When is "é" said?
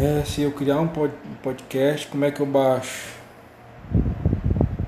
0.00-0.24, 2.24-2.30